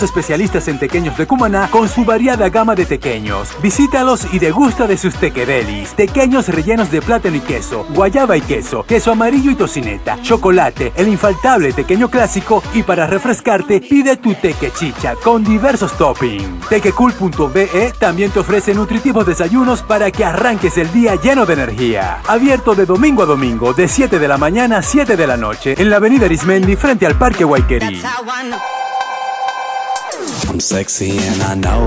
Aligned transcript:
especialistas 0.00 0.68
en 0.68 0.78
tequeños 0.78 1.18
de 1.18 1.26
Cumaná 1.26 1.68
con 1.70 1.88
su 1.88 2.06
variada 2.06 2.48
gama 2.48 2.74
de 2.74 2.86
tequeños. 2.86 3.50
Visítalos 3.60 4.32
y 4.32 4.38
degusta 4.38 4.86
de 4.86 4.96
sus 4.96 5.14
tequedelis. 5.16 5.94
Tequeños 5.94 6.48
rellenos 6.48 6.90
de 6.90 7.02
plátano 7.02 7.36
y 7.36 7.40
queso, 7.40 7.84
guayaba 7.90 8.38
y 8.38 8.40
queso, 8.40 8.84
queso 8.84 9.12
amarillo 9.12 9.50
y 9.50 9.56
tocineta, 9.56 10.22
chocolate, 10.22 10.92
el 10.96 11.08
infaltable 11.08 11.74
tequeño 11.74 12.08
clásico 12.08 12.62
y 12.72 12.82
para 12.82 13.06
refrescarte 13.06 13.80
pide 13.80 14.16
tu 14.16 14.34
tequechicha 14.34 15.16
con 15.16 15.44
diversos 15.44 15.92
toppings. 15.98 16.68
Tequecool.be 16.68 17.92
también 17.98 18.30
te 18.30 18.40
ofrece 18.40 18.74
nutritivos 18.74 19.26
desayunos 19.26 19.82
para 19.82 20.10
que 20.10 20.24
arranques 20.24 20.78
el 20.78 20.90
día 20.92 21.16
lleno 21.16 21.44
de 21.44 21.54
energía. 21.54 22.20
Abierto 22.28 22.74
de 22.74 22.86
domingo 22.86 23.24
a 23.24 23.26
domingo 23.26 23.72
de 23.74 23.88
7 23.88 24.18
de 24.18 24.28
la 24.28 24.38
mañana 24.38 24.78
a 24.78 24.82
7 24.82 25.16
de 25.16 25.26
la 25.26 25.36
noche 25.36 25.74
en 25.76 25.90
la 25.90 25.96
avenida 25.96 26.26
Arismendi 26.26 26.76
frente 26.76 27.06
al 27.06 27.16
Parque 27.16 27.44
Guayquerí. 27.44 28.02
Woo! 30.22 30.41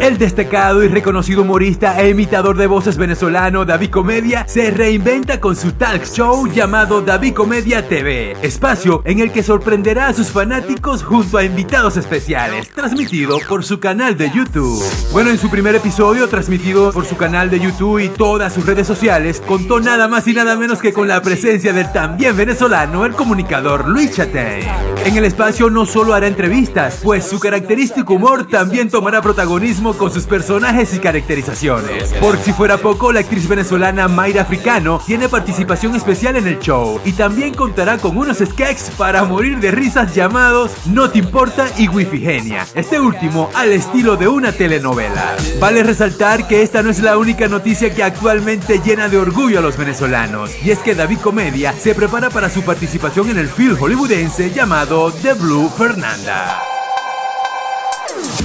El 0.00 0.18
destacado 0.18 0.82
y 0.82 0.88
reconocido 0.88 1.42
humorista 1.42 2.00
e 2.00 2.10
imitador 2.10 2.56
de 2.56 2.66
voces 2.66 2.96
venezolano 2.96 3.64
David 3.64 3.90
Comedia 3.90 4.46
se 4.48 4.72
reinventa 4.72 5.38
con 5.38 5.54
su 5.54 5.72
talk 5.72 6.04
show 6.04 6.46
llamado 6.48 7.00
David 7.00 7.34
Comedia 7.34 7.88
TV, 7.88 8.36
espacio 8.42 9.02
en 9.04 9.20
el 9.20 9.30
que 9.30 9.44
sorprenderá 9.44 10.08
a 10.08 10.12
sus 10.12 10.32
fanáticos 10.32 11.04
junto 11.04 11.38
a 11.38 11.44
invitados 11.44 11.96
especiales, 11.96 12.68
transmitido 12.70 13.38
por 13.48 13.64
su 13.64 13.78
canal 13.78 14.16
de 14.16 14.30
YouTube. 14.30 14.82
Bueno, 15.12 15.30
en 15.30 15.38
su 15.38 15.48
primer 15.50 15.76
episodio, 15.76 16.28
transmitido 16.28 16.92
por 16.92 17.06
su 17.06 17.16
canal 17.16 17.50
de 17.50 17.60
YouTube 17.60 18.00
y 18.00 18.08
todas 18.08 18.52
sus 18.52 18.66
redes 18.66 18.86
sociales, 18.86 19.40
contó 19.46 19.78
nada 19.78 20.08
más 20.08 20.26
y 20.26 20.34
nada 20.34 20.56
menos 20.56 20.80
que 20.80 20.92
con 20.92 21.06
la 21.06 21.22
presencia 21.22 21.72
del 21.72 21.92
también 21.92 22.36
venezolano, 22.36 23.04
el 23.04 23.12
comunicador 23.12 23.88
Luis 23.88 24.16
Chatén. 24.16 24.66
En 25.04 25.16
el 25.16 25.24
espacio 25.24 25.70
no 25.70 25.86
solo 25.86 26.12
hará 26.12 26.26
entrevistas, 26.26 27.00
pues 27.02 27.24
su 27.24 27.38
característico 27.38 28.14
humor 28.14 28.47
también 28.50 28.90
tomará 28.90 29.22
protagonismo 29.22 29.94
con 29.94 30.12
sus 30.12 30.24
personajes 30.24 30.94
y 30.94 30.98
caracterizaciones. 30.98 32.12
Por 32.14 32.38
si 32.38 32.52
fuera 32.52 32.78
poco, 32.78 33.12
la 33.12 33.20
actriz 33.20 33.48
venezolana 33.48 34.08
Mayra 34.08 34.42
Africano 34.42 35.00
tiene 35.06 35.28
participación 35.28 35.94
especial 35.94 36.36
en 36.36 36.46
el 36.46 36.58
show 36.58 37.00
y 37.04 37.12
también 37.12 37.54
contará 37.54 37.98
con 37.98 38.16
unos 38.16 38.38
sketches 38.38 38.90
para 38.96 39.24
morir 39.24 39.58
de 39.58 39.70
risas 39.70 40.14
llamados 40.14 40.72
No 40.86 41.10
te 41.10 41.18
importa 41.18 41.68
y 41.76 41.88
Wifigenia. 41.88 42.66
Este 42.74 43.00
último 43.00 43.50
al 43.54 43.72
estilo 43.72 44.16
de 44.16 44.28
una 44.28 44.52
telenovela. 44.52 45.36
Vale 45.60 45.82
resaltar 45.82 46.46
que 46.46 46.62
esta 46.62 46.82
no 46.82 46.90
es 46.90 47.00
la 47.00 47.16
única 47.18 47.48
noticia 47.48 47.94
que 47.94 48.02
actualmente 48.02 48.80
llena 48.84 49.08
de 49.08 49.18
orgullo 49.18 49.58
a 49.58 49.62
los 49.62 49.76
venezolanos, 49.76 50.50
y 50.64 50.70
es 50.70 50.78
que 50.78 50.94
David 50.94 51.18
Comedia 51.18 51.72
se 51.72 51.94
prepara 51.94 52.30
para 52.30 52.50
su 52.50 52.62
participación 52.62 53.30
en 53.30 53.38
el 53.38 53.48
film 53.48 53.76
hollywoodense 53.76 54.50
llamado 54.50 55.12
The 55.12 55.34
Blue 55.34 55.68
Fernanda. 55.68 56.77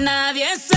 Nadie. 0.00 0.69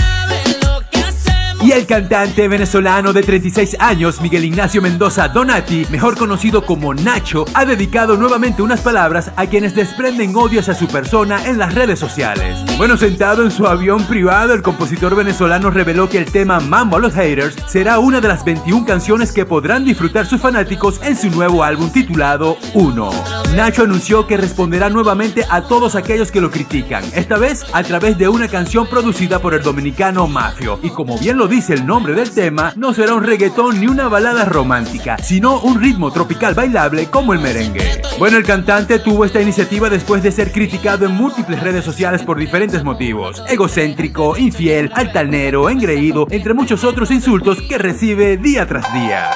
Y 1.64 1.72
el 1.72 1.86
cantante 1.86 2.46
venezolano 2.46 3.14
de 3.14 3.22
36 3.22 3.78
años, 3.80 4.20
Miguel 4.20 4.44
Ignacio 4.44 4.82
Mendoza 4.82 5.28
Donati, 5.28 5.86
mejor 5.90 6.14
conocido 6.14 6.66
como 6.66 6.92
Nacho, 6.92 7.46
ha 7.54 7.64
dedicado 7.64 8.18
nuevamente 8.18 8.60
unas 8.60 8.82
palabras 8.82 9.30
a 9.34 9.46
quienes 9.46 9.74
desprenden 9.74 10.36
odio 10.36 10.60
hacia 10.60 10.74
su 10.74 10.86
persona 10.88 11.46
en 11.46 11.56
las 11.56 11.74
redes 11.74 11.98
sociales. 11.98 12.58
Bueno, 12.76 12.98
sentado 12.98 13.44
en 13.44 13.50
su 13.50 13.66
avión 13.66 14.04
privado, 14.04 14.52
el 14.52 14.60
compositor 14.60 15.16
venezolano 15.16 15.70
reveló 15.70 16.06
que 16.06 16.18
el 16.18 16.30
tema 16.30 16.60
Mambo 16.60 16.96
a 16.96 17.00
los 17.00 17.14
Haters 17.14 17.56
será 17.66 17.98
una 17.98 18.20
de 18.20 18.28
las 18.28 18.44
21 18.44 18.84
canciones 18.84 19.32
que 19.32 19.46
podrán 19.46 19.86
disfrutar 19.86 20.26
sus 20.26 20.42
fanáticos 20.42 21.00
en 21.02 21.16
su 21.16 21.30
nuevo 21.30 21.64
álbum 21.64 21.90
titulado 21.90 22.58
Uno. 22.74 23.10
Nacho 23.56 23.84
anunció 23.84 24.26
que 24.26 24.36
responderá 24.36 24.90
nuevamente 24.90 25.46
a 25.48 25.62
todos 25.62 25.94
aquellos 25.94 26.30
que 26.30 26.42
lo 26.42 26.50
critican, 26.50 27.04
esta 27.14 27.38
vez 27.38 27.64
a 27.72 27.82
través 27.84 28.18
de 28.18 28.28
una 28.28 28.48
canción 28.48 28.86
producida 28.86 29.38
por 29.38 29.54
el 29.54 29.62
dominicano 29.62 30.26
Mafio. 30.26 30.78
Y 30.82 30.90
como 30.90 31.16
bien 31.16 31.38
lo 31.38 31.53
dice 31.54 31.74
el 31.74 31.86
nombre 31.86 32.14
del 32.14 32.32
tema, 32.32 32.72
no 32.74 32.92
será 32.92 33.14
un 33.14 33.22
reggaetón 33.22 33.78
ni 33.80 33.86
una 33.86 34.08
balada 34.08 34.44
romántica, 34.44 35.16
sino 35.18 35.60
un 35.60 35.80
ritmo 35.80 36.10
tropical 36.10 36.52
bailable 36.52 37.06
como 37.06 37.32
el 37.32 37.38
merengue. 37.38 38.02
Bueno, 38.18 38.38
el 38.38 38.44
cantante 38.44 38.98
tuvo 38.98 39.24
esta 39.24 39.40
iniciativa 39.40 39.88
después 39.88 40.20
de 40.24 40.32
ser 40.32 40.50
criticado 40.50 41.06
en 41.06 41.12
múltiples 41.12 41.62
redes 41.62 41.84
sociales 41.84 42.24
por 42.24 42.40
diferentes 42.40 42.82
motivos. 42.82 43.40
Egocéntrico, 43.48 44.36
infiel, 44.36 44.90
altanero, 44.94 45.70
engreído, 45.70 46.26
entre 46.30 46.54
muchos 46.54 46.82
otros 46.82 47.12
insultos 47.12 47.62
que 47.62 47.78
recibe 47.78 48.36
día 48.36 48.66
tras 48.66 48.92
día. 48.92 49.30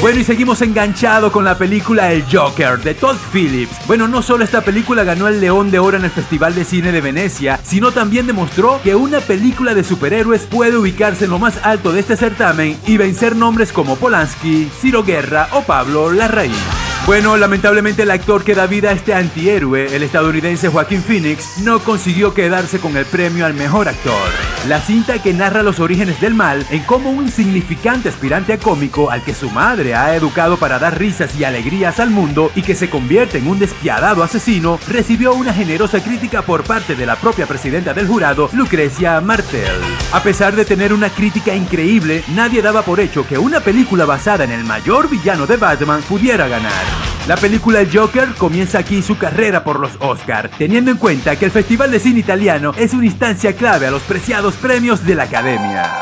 Bueno, 0.00 0.18
y 0.18 0.24
seguimos 0.24 0.62
enganchado 0.62 1.30
con 1.30 1.44
la 1.44 1.58
película 1.58 2.10
El 2.10 2.24
Joker 2.24 2.78
de 2.78 2.94
Todd 2.94 3.16
Phillips. 3.34 3.86
Bueno, 3.86 4.08
no 4.08 4.22
solo 4.22 4.44
esta 4.44 4.62
película 4.62 5.04
ganó 5.04 5.28
el 5.28 5.40
León 5.40 5.70
de 5.70 5.78
Oro 5.78 5.98
en 5.98 6.04
el 6.04 6.10
Festival 6.10 6.54
de 6.54 6.64
Cine 6.64 6.90
de 6.90 7.02
Venecia, 7.02 7.60
sino 7.62 7.92
también 7.92 8.26
demostró 8.26 8.80
que 8.82 8.94
una 8.94 9.20
película 9.20 9.74
de 9.74 9.84
superhéroes 9.84 10.46
puede 10.46 10.78
ubicarse 10.78 11.26
en 11.26 11.32
lo 11.32 11.38
más 11.38 11.58
alto 11.62 11.92
de 11.92 12.00
este 12.00 12.16
certamen 12.16 12.78
y 12.86 12.96
vencer 12.96 13.36
nombres 13.36 13.72
como 13.72 13.96
Polanski, 13.96 14.70
Ciro 14.80 15.04
Guerra 15.04 15.48
o 15.52 15.64
Pablo 15.64 16.10
Larraín. 16.10 16.89
Bueno, 17.06 17.36
lamentablemente 17.36 18.02
el 18.02 18.10
actor 18.10 18.44
que 18.44 18.54
da 18.54 18.66
vida 18.66 18.90
a 18.90 18.92
este 18.92 19.14
antihéroe, 19.14 19.96
el 19.96 20.02
estadounidense 20.02 20.68
Joaquín 20.68 21.02
Phoenix, 21.02 21.58
no 21.58 21.80
consiguió 21.80 22.34
quedarse 22.34 22.78
con 22.78 22.96
el 22.96 23.04
premio 23.04 23.46
al 23.46 23.54
mejor 23.54 23.88
actor. 23.88 24.30
La 24.68 24.80
cinta 24.80 25.20
que 25.20 25.32
narra 25.32 25.62
los 25.62 25.80
orígenes 25.80 26.20
del 26.20 26.34
mal 26.34 26.64
en 26.70 26.84
cómo 26.84 27.10
un 27.10 27.24
insignificante 27.24 28.10
aspirante 28.10 28.52
a 28.52 28.58
cómico 28.58 29.10
al 29.10 29.24
que 29.24 29.34
su 29.34 29.50
madre 29.50 29.94
ha 29.94 30.14
educado 30.14 30.58
para 30.58 30.78
dar 30.78 30.98
risas 30.98 31.34
y 31.34 31.44
alegrías 31.44 31.98
al 31.98 32.10
mundo 32.10 32.52
y 32.54 32.62
que 32.62 32.74
se 32.74 32.90
convierte 32.90 33.38
en 33.38 33.48
un 33.48 33.58
despiadado 33.58 34.22
asesino, 34.22 34.78
recibió 34.86 35.32
una 35.32 35.54
generosa 35.54 36.04
crítica 36.04 36.42
por 36.42 36.62
parte 36.62 36.94
de 36.94 37.06
la 37.06 37.16
propia 37.16 37.46
presidenta 37.46 37.94
del 37.94 38.06
jurado, 38.06 38.50
Lucrecia 38.52 39.20
Martel. 39.20 39.80
A 40.12 40.22
pesar 40.22 40.54
de 40.54 40.66
tener 40.66 40.92
una 40.92 41.08
crítica 41.08 41.54
increíble, 41.54 42.22
nadie 42.34 42.62
daba 42.62 42.82
por 42.82 43.00
hecho 43.00 43.26
que 43.26 43.38
una 43.38 43.60
película 43.60 44.04
basada 44.04 44.44
en 44.44 44.52
el 44.52 44.64
mayor 44.64 45.08
villano 45.08 45.46
de 45.46 45.56
Batman 45.56 46.02
pudiera 46.02 46.46
ganar. 46.46 46.99
La 47.30 47.36
película 47.36 47.80
El 47.80 47.96
Joker 47.96 48.34
comienza 48.34 48.80
aquí 48.80 49.02
su 49.02 49.16
carrera 49.16 49.62
por 49.62 49.78
los 49.78 49.92
Oscar, 50.00 50.50
teniendo 50.58 50.90
en 50.90 50.96
cuenta 50.96 51.38
que 51.38 51.44
el 51.44 51.52
Festival 51.52 51.92
de 51.92 52.00
Cine 52.00 52.18
Italiano 52.18 52.72
es 52.76 52.92
una 52.92 53.06
instancia 53.06 53.54
clave 53.54 53.86
a 53.86 53.92
los 53.92 54.02
preciados 54.02 54.56
premios 54.56 55.06
de 55.06 55.14
la 55.14 55.22
Academia. 55.22 55.92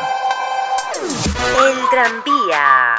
El 1.03 1.77
tranvía. 1.91 2.95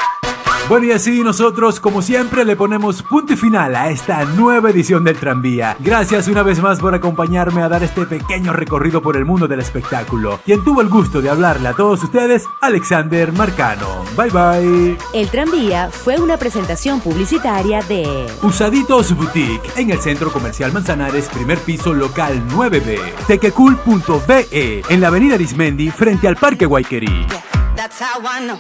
Bueno, 0.71 0.87
y 0.87 0.93
así 0.93 1.25
nosotros, 1.25 1.81
como 1.81 2.01
siempre, 2.01 2.45
le 2.45 2.55
ponemos 2.55 3.03
punto 3.03 3.33
y 3.33 3.37
final 3.37 3.75
a 3.75 3.91
esta 3.91 4.25
nueva 4.25 4.71
edición 4.71 5.03
del 5.03 5.17
tranvía. 5.17 5.77
Gracias 5.81 6.29
una 6.29 6.45
vez 6.45 6.63
más 6.63 6.79
por 6.79 6.95
acompañarme 6.95 7.61
a 7.61 7.69
dar 7.69 7.83
este 7.83 8.07
pequeño 8.07 8.53
recorrido 8.53 9.03
por 9.03 9.17
el 9.17 9.25
mundo 9.25 9.49
del 9.49 9.59
espectáculo. 9.59 10.39
Quien 10.45 10.63
tuvo 10.63 10.81
el 10.81 10.89
gusto 10.89 11.21
de 11.21 11.29
hablarle 11.29 11.67
a 11.67 11.73
todos 11.73 12.05
ustedes, 12.05 12.45
Alexander 12.61 13.33
Marcano. 13.33 14.05
Bye 14.17 14.31
bye. 14.31 14.97
El 15.13 15.29
tranvía 15.29 15.91
fue 15.91 16.21
una 16.21 16.37
presentación 16.37 17.01
publicitaria 17.01 17.83
de 17.83 18.29
Usaditos 18.45 19.13
Boutique 19.17 19.73
en 19.75 19.91
el 19.91 19.99
Centro 19.99 20.31
Comercial 20.33 20.73
Manzanares, 20.73 21.29
primer 21.31 21.59
piso 21.59 21.93
local 21.93 22.41
9B. 22.47 22.97
Tequecool.be 23.27 24.83
en 24.89 25.01
la 25.01 25.09
avenida 25.09 25.35
Arismendi 25.35 25.91
frente 25.91 26.29
al 26.29 26.37
Parque 26.37 26.65
Guayquerí. 26.67 27.27
That's 27.75 27.99
how 27.99 28.21
I 28.25 28.47
know. 28.47 28.59